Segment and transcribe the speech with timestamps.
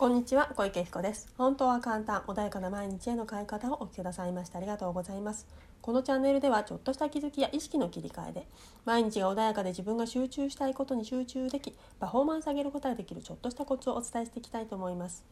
[0.00, 1.28] こんにちは小池彦です。
[1.36, 5.46] 本当は簡単穏やかな毎日への変え方をお聞きくださいましてありがとうございます。
[5.82, 8.46] このチャンネルではちょっとした気づきや意識の切り替えで
[8.86, 15.22] 毎日が穏やかで自分が集中したいことに集中できパフォーマンス上げることができるちょっとしたコツをお伝えしていきたいと思います。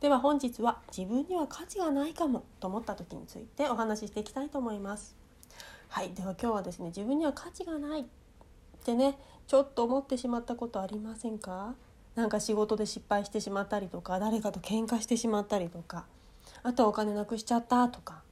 [0.00, 5.16] では本日は自分には価値がないかもと思った時についてお話ししていきたいと思います。
[5.88, 8.04] はいでは今日はですね自分には価値がないっ
[8.84, 9.18] てね
[9.48, 11.74] ちょっと思ってしまったことありませんか？
[12.14, 16.04] なんか仕事で失敗してしまったりとか誰かと喧嘩してしまったりとか
[16.62, 18.22] あとはお金なくしちゃったとか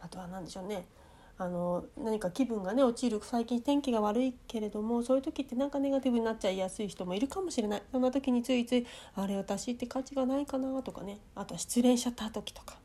[0.00, 0.86] あとは何でしょうね。
[1.36, 7.82] あの何か気分がね落ちる最近天気が悪いけれどもそういう時ってなんかネガティブになっちゃいやすい人もいるかもしれない。
[7.90, 8.86] そんな時についつい
[9.16, 11.18] 「あれ私って価値がないかな」とかね。
[11.34, 12.78] あとは失恋しちゃった時とか。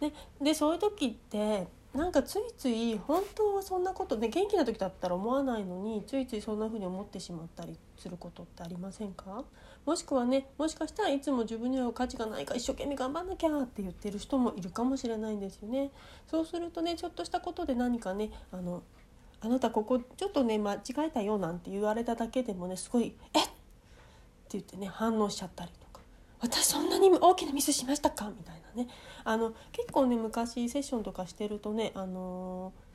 [0.00, 9.44] ね、でそういう時ってなんかついつい本当はそんなことね元気な時だったら思わないのについついそんな風に思ってしまったりすることってありませんか？
[9.84, 15.90] もしくはねもしかしたらいつも自分には価値がないか一生懸命頑張んなきゃって言ってる人もいるかもしれないんですよね。
[16.30, 18.82] そうするとねちょっとしたことで何かねあの
[19.40, 23.52] あなたここちょっとね間違えたよなんて言われただけでもねすごい「えっ!」って
[24.52, 26.00] 言ってね反応しちゃったりとか
[26.40, 28.82] 「私そんなに大きなミスしましたか?」みたいな。
[28.82, 28.88] ね
[29.24, 32.87] あの結構ね昔セッションとかしてるとねあのー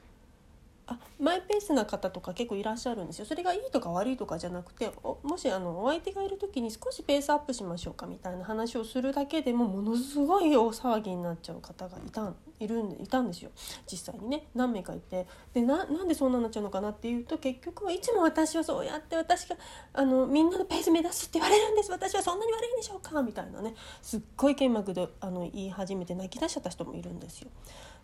[0.88, 3.26] あマイペースな方とか結構いらっしゃるんですよ。
[3.26, 4.92] それがいいとか悪いとかじゃなくて
[5.24, 13.52] もしあのお相手がいる時に少しペースアップしましょうかみたいな話をするだけでもものすごい大騒ぎになっちゃう方がいたいるんいたんですよ。
[13.90, 15.26] 実際にね何名かいて。
[15.54, 19.56] でなんでそうなっちゃうのかなっていうと結局はいつも私はそうやって私が
[19.94, 21.92] あのみんなのペース目指すって言われるんです。
[21.92, 27.50] 私はそんなに悪いんでしょうかみたいなねすっごい剣幕であの言い始めて泣き出しちゃった人もいるんですよ。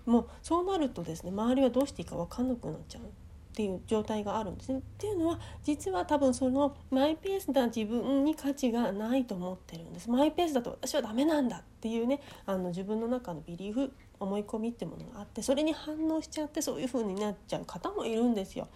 [0.09, 3.05] もうそうなるとですね周りはどうしていいか分かんなくなっちゃうっ
[3.53, 4.79] ていう状態があるんですね。
[4.79, 10.09] っていうのは実は多分そのマイペースな自分に価値がないと思ってるんです。
[10.09, 18.67] マイペースだと私はダメなんだっていうねあの自分の中のビリーフ思い込みってものがあってそれに反応しちゃってそういう風になっちゃう方もいるんですよ。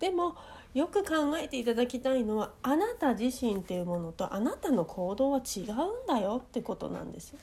[0.00, 0.34] でも
[0.74, 7.34] よく考えていただきたいのはあなた自身っていうものとあなたの行動は違うんだよってことなんです。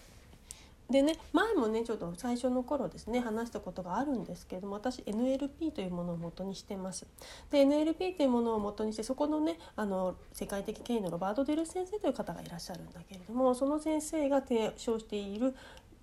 [0.92, 7.08] でね前もねちょっと最初の頃ですね話したことがあるんですけれども私 NLP というものを元にしてます。
[7.50, 15.56] で NLP というものを元にしてそこのねあの世界的権威のロバート・デル先生という方がいらっしゃるんだけれどもその先生が提唱している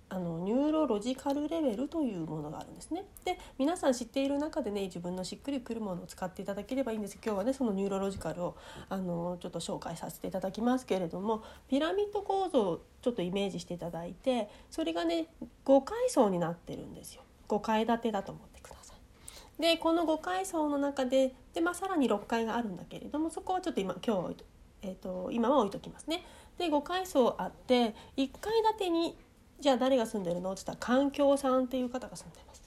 [0.09, 3.05] あのニューロロジカルレベルというものがあるんですね。
[3.23, 8.55] で皆さん知っている中でね自分のしっくりくるものを使っていただければいいんです今日はねそのニューロロジカルを
[8.89, 15.27] あのちょっと紹介させていただきますけれどもピラミッド構造をちょっとイメージしていただいてそれがね
[15.65, 17.21] 5階層になってるんですよ。
[17.47, 19.61] 5階建てだと思ってください。
[19.61, 24.43] でこの5階層の中でで、まあ、さらに6階があるんだけれどもそこはちょっと今今日
[24.81, 26.23] えーと、今は置いときますね。
[26.57, 29.17] で5階層あって1階建てに
[29.59, 30.51] じゃあ誰が住んでるの？
[30.53, 32.61] って言ったら環境さんっていう方が住んでます。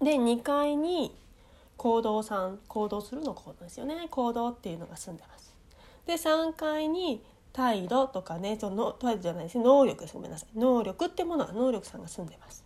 [0.00, 1.14] で2階に
[1.76, 5.54] 行動さん行動するの行動ですよね行動っていうのが住んでます。
[6.06, 12.64] で3階に態度とかねその態度じゃないですね能力ですごめんなさい能力ってものは能力さんが住んでます。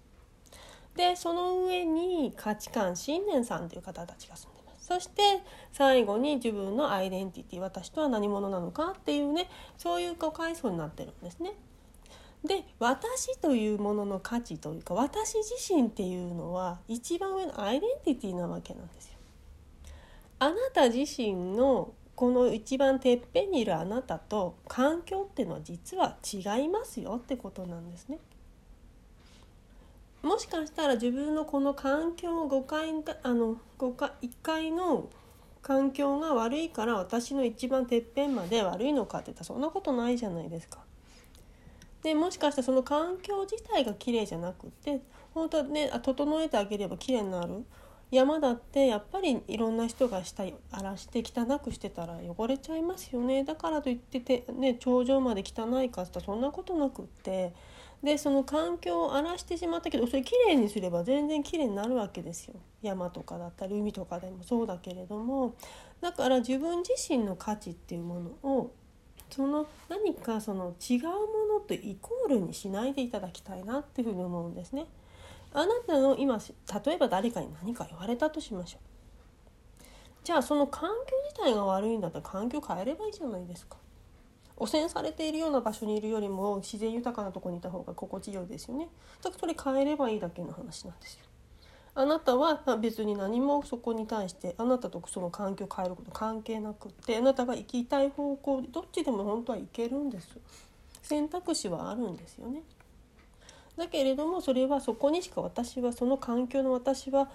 [0.97, 4.87] でその上に価値観信念さんという方たちが住んでます。
[4.87, 5.23] そして
[5.73, 11.53] 最後に自分のアイデンティティ私とは何者なのかっていうねそういう5階層になってるんですね。
[12.45, 19.13] で私というものの価値というか私自身っていうのは一番上のアイデンティティなわけなんですよ。
[20.39, 28.19] あなた自身のこの一番てっぺんにいるあなたと環境っていうのは実は違いますよってことなんですね。
[30.23, 32.91] もしかしたら自分のこの環境を5階
[33.23, 35.09] あの5階1階の
[35.63, 40.88] 環境が悪いから私の一番てっぺんまで悪いのかって言ったらそんなことないじゃないですか。
[42.03, 45.01] でもしかしたらその環境自体が綺麗じゃなくって
[45.35, 47.65] 本当はね整えてあげれば綺麗になる。
[48.11, 53.45] 山だってやっぱりいろんな人が下荒らして汚くしてたら汚れちゃいますよね。
[53.45, 57.53] だからといってて、ね、頂上まで汚いかってそんなことなくって。
[58.03, 62.55] でその環境を荒らしてしまったけどそれきれいにすれば全然きれいになるわけですよ。
[62.81, 65.55] 山とかだったり海とかでもそうだけれども。
[66.01, 68.71] だから自分自身の価値っていうものを
[69.31, 71.11] その何かその違うも
[71.55, 74.87] のとイコールにしないでいただきたいなっていうふうに思うんですね。
[75.53, 78.81] あなたの今例えば誰かに何か言われたとしましょう。
[80.25, 83.77] じゃあその環境自体が悪いんだったら環境変えればいいじゃないですか。
[84.57, 88.89] 汚染されているような場所にいるよりも自然豊かなとこにいた方が心地よいですよね。
[89.23, 91.28] だからそれ変えればいいだけの話なんですよ。
[92.01, 100.29] あなたは別に何もそこに対してあなたとその環境を変えること関係なくってあなたが行きたい方向どっちでも本当は行けるんです
[101.03, 102.63] 選択肢はあるんですよね
[103.77, 107.31] だけれどもそれはそこにしか私はその環境の私は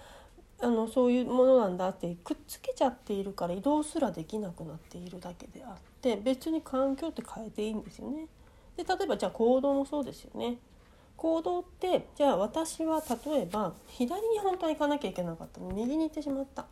[0.62, 8.28] あのそういうものなんだってくっつけちゃっているから移動すらできなくなっているだけであって別に環境って変えていいんですよね。
[8.78, 10.56] で例えばじゃあ行動もそうですよね。
[11.16, 16.66] 行動ってじゃあ私は例えば左に本当は行かなきゃいけなかったの右に行ってしまった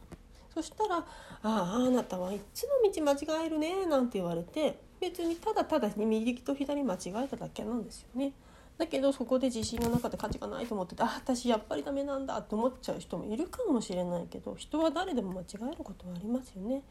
[0.55, 1.05] そしたら「あ
[1.43, 8.33] ああなたはいつも道間違えるね」なんて言われて別にただただ右と左間違えただけなんですよね。
[8.79, 16.83] だけどそこで自信がなかった価値がないと思っててあ私やっぱりダメなんだって思っちゃう人もいるかもしれないけど人は誰でも間違えることはありますよね。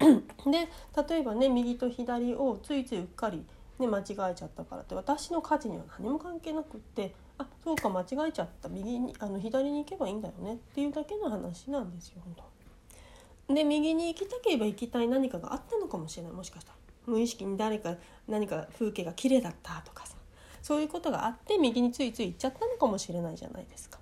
[0.00, 0.68] で
[1.08, 3.44] 例えばね右と左をついついうっかり
[3.80, 12.36] ね、間違えちゃったからって私の価値には何も関係なくってあそうか間違えちゃった右にあの左に行けばいいんだよねっていうだけの話なんですよ本
[13.48, 13.54] 当。
[13.54, 17.96] で右に行きたければ行きたい何かがあったのかもしれないもしかしたら無意識に誰か
[18.28, 20.14] 何か風景が綺麗だったとかさ
[20.62, 23.98] そういうことがあって右についつい行っちゃったのかもしれないじゃないですか。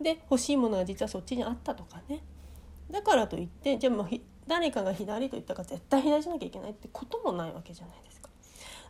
[0.00, 2.20] で欲しいものが実はそっちにあったとかね
[2.90, 4.08] だからといってじゃあもう
[4.46, 8.23] 誰かが左と言ったから絶対左じゃなきゃいけないってこともないわけじゃないですか。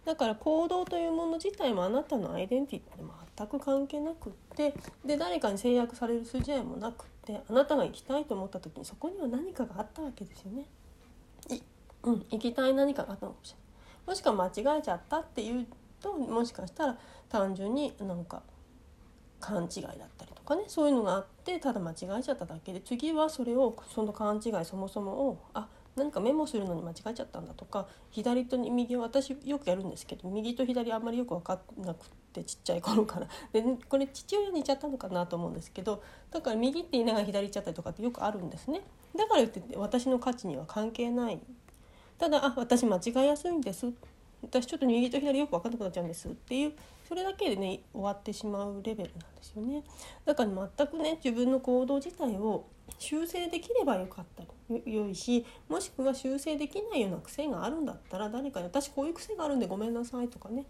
[0.05, 3.05] だから行動というもの自体もあなたのアイデンティティと
[3.37, 4.75] 全く関係なくって
[5.05, 10.67] で誰かに制約される筋合いもなくってあなたが行きたいと思った時にそこには何かがあったわけですよね。
[12.03, 13.65] うん、行きたい何かがあったのかもしれない。
[14.07, 15.67] もしくは間違えちゃったっていう
[16.01, 16.99] ともしかしたら
[17.31, 18.43] 単純になんか
[19.41, 33.29] 勘違いだったりとかねそういうのがあってただ間違えちゃっただけで次はそれをその勘違いそもそもをあ何かメモするのに間違えちゃったんだとか左と右私よくやるんですけど右と左あんまりよく分かんなくてちっちゃい頃から。
[33.53, 38.83] でこれ父親に言っちゃったのかなと思うんですけどだから右って言いながら左行っちゃったりとかってよくあるんですね。
[39.17, 41.41] だから言って私の価値には関係ない。
[42.19, 43.93] ただあ私間違いやすいんです。
[44.43, 46.73] 私ちょっと右と左よく分かんなくなっちゃうんですっていう
[47.09, 49.85] それだけでね終わってしまうレベルなんですよね。
[50.25, 52.67] だから全くね自分の行動自体を
[52.99, 54.45] 修正できればよかった
[54.87, 60.65] 良いしもしくは修正できないような癖があるんだったら誰かに「私こういう癖があるんでごめんなさい」とかね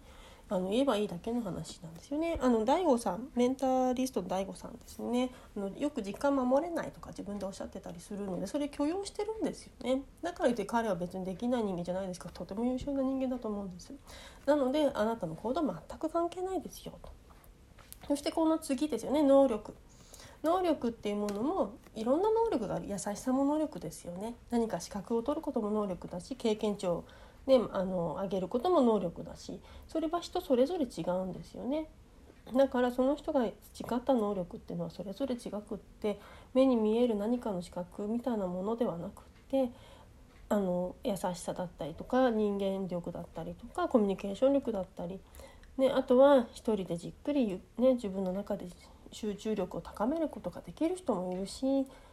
[0.48, 2.38] あの言えばいいだけの話なんですよね。
[2.40, 10.02] あの大悟さんメンタリストの大悟さんですねあのよく時間守れないとか自分でおっしゃってたりするのでそれ許容してるんですよね。
[10.22, 13.92] だから言って彼は別にできない人間じゃないですかとても優秀な人間だと思うんです。
[14.46, 17.10] なのであなたの行動は全く関係ないですよと。
[18.06, 19.74] そしてこの次ですよね能力。
[20.44, 27.04] 能力っていうものもいろんな能力がある優しさも能力ですよね何か資格を取ることも能力だし経験値を
[27.46, 31.88] ね、あの上げることも能力だしそれは人それぞれ違うんですよね。
[32.54, 36.20] だからその人が培った能力っていうのはそれぞれ違くって
[36.52, 39.70] 目に見える何かの資格みたいなものではなくって
[40.50, 45.20] あの優しさだったりとか人間力だったりとかコミュニケーション力だったり、
[45.78, 48.66] ね、あとは一人でじっくり、ね、自分の中で
[49.10, 51.64] 集中力を高めることができる人もいるし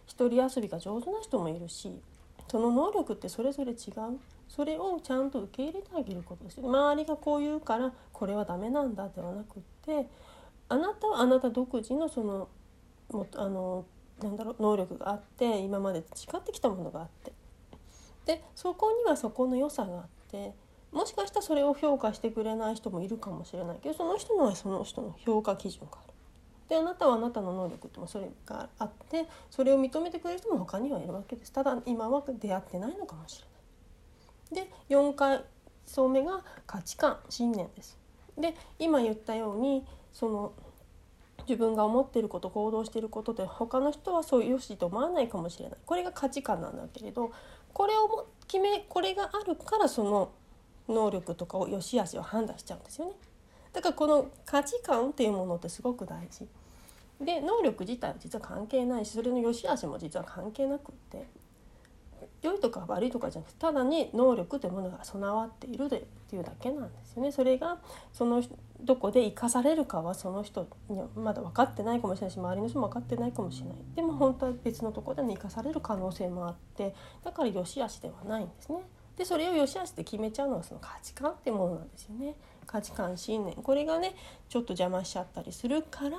[0.06, 2.00] 一人遊びが上手な人もいるし
[2.50, 3.78] その能力ってそれぞれ違う
[4.53, 10.07] それをちゃんと受け入れてあげることです周りがこう言うからこれはダメなんだではなくって
[10.68, 12.50] あなたはあなた独自のその
[13.12, 13.86] もあの
[14.21, 17.31] なんだろう能力があって今まで培ってきたものがあって
[18.25, 20.54] でそこにはそこの良さがあって
[20.92, 26.14] もしかしたらそれを評価してくれない人もいるかもしれないけどその人のはその人の評価基準がある。
[26.68, 33.50] であなたはあなたの能力ってもそれがあってそれを認めてくれる人も他にはいるわけですただ今は出会ってないのかもしれない。
[34.51, 35.43] で4回
[35.85, 37.97] 層目が価値観信念です。
[38.37, 40.53] で今言ったようにその
[41.47, 47.31] 自分が思ってること行動していることで他の人はそうよしと思わないかもしれないこれが価値観なんだけれど
[47.73, 50.31] これを決めこれがあるからその
[50.87, 53.13] 能力とかを良し悪しを判断しちゃうんですよね。
[53.73, 56.47] だからこの価値観っていうものってすごく大事。
[57.21, 61.27] で能力自体は実は関係ないしそれの良し悪しも実は関係なくって
[62.42, 67.31] 良いとか悪いとかじゃなくてただに能力というものが備わっているでっていうだけなんですよね。
[67.31, 67.78] それが
[68.13, 68.44] その
[68.81, 78.80] どこで生かされるかはその人にはまだ分かってないかもしれないし周りの人も分かってないかもしれないでも本当は別のところで、生かされる可能性もあってだから良し悪しではないんですね。
[79.18, 82.35] でそれを良し悪しで決めちゃうのはその価値観っていうものなんですよね。
[82.65, 84.15] 価値観信念これがね
[84.49, 86.18] ちょっと邪魔しちゃったりするから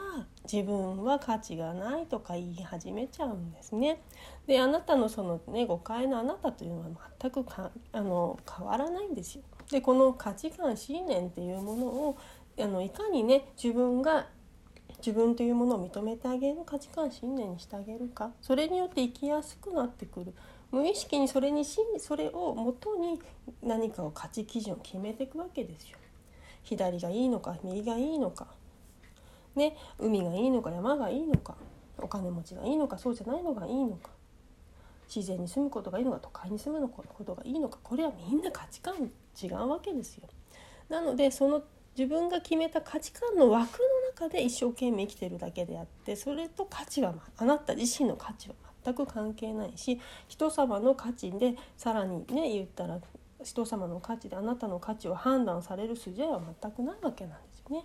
[0.50, 4.00] 自分は価値がないとか言い始めちゃうんですね。
[4.46, 6.86] であなたのそのね誤解のあなたというのは
[7.20, 9.42] 全くかあの変わらないんですよ。
[9.70, 12.18] でこの価値観信念っていうものを
[12.58, 14.26] あのいかにね自分が
[14.98, 20.32] 自分というものを認めてあげる価値観信念にしてあげるかそれによって生きやすくなってくる
[20.70, 23.20] 無意識にそれにそれをもとに
[23.62, 25.98] 何かを価値基準を決めていくわけですよ。
[26.62, 28.46] 左がいいのか右がいいのか、
[29.54, 31.56] ね、海がいいのか山がいいのか
[31.98, 34.10] お金持ちがいいのかそうじゃないのがいいのか。
[35.14, 37.78] 自然に住むことがいいのか都会に住むことがいいのか。
[37.82, 40.26] これはみんな価値観違うわけですよ。
[40.88, 41.62] なのでその
[41.96, 43.78] 自分が決めた価値観の枠の
[44.14, 48.54] 中で一生懸命生きてるだけであってそれと価値はあなた自身の価値は
[48.84, 52.98] 全く関係ないし人様の価値でさらにね言ったら
[53.44, 57.84] 人様の価値であなたの価値を判断される筋合いは全くないわけなんですよね。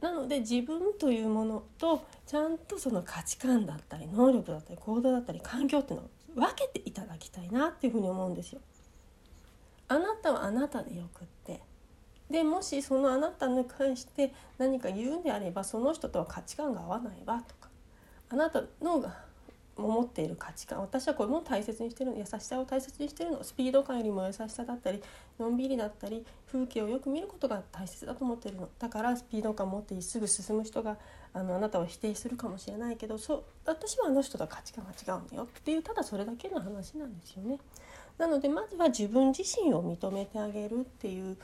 [0.00, 8.60] なので自分というものとちゃんとその価値観だったり能力だったり行動だったり環境っていうのを分けていただきたいなっていうふうに思うんですよ。
[9.88, 11.60] あなたはあなたでよくって
[12.30, 17.70] でもしそのあなたに関して何か言うんであればその人とは価値観が合わないわとか
[18.28, 19.00] あなたの
[19.86, 25.02] 持っている価値観私はこれも大切にしてるの優しさを大切にしてるのスピード感よりも優しさだったり
[25.38, 30.96] のんびりだったり風景をよく見ることが大切だと思ってるのだからスピード感持ってすぐ進む人が
[31.32, 37.58] あのあなたを否定するかもしれないけどそう私はあの人とは価値観が違うんだよっていうただそれだけの話なんですよね。
[38.16, 41.36] なのでまずは自分自身を認めてあげるっていう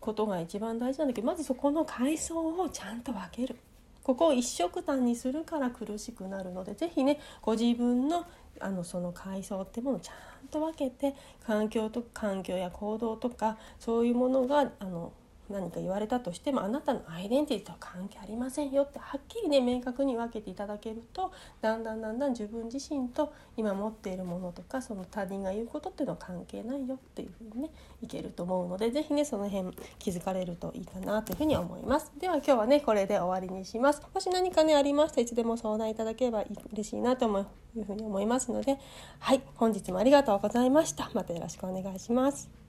[0.00, 3.56] ことが一番大事なんだけどまずそこの階層をちゃんと分ける。
[4.04, 8.24] ここを一色単にするから苦しくなるので是非ねご自分の
[8.60, 10.12] あのその階層ってものをちゃ
[10.44, 15.12] んと分けて環境と環境や行動とかそういうものがあの
[15.48, 27.70] 何か言われたとしてもあなたのアイデンティティとは関係ありませんよってはっきりね明確に分けていただけるとだんだんだんだん自分自身と今持っているものとかその他人が言うことっていうのは関係ないよっていうふうにね
[28.02, 32.10] いけると思うので是非ねその辺気づかれるといいかなというふうに思います。
[32.18, 34.02] では今日はねこれで終わりにします。
[34.12, 38.78] もし何かねありましたらいつでも相談いただければ嬉しいなと思いうふうに思いますので
[39.18, 41.10] はい本日もありがとうございました。
[41.14, 42.63] またよろしくお願いします。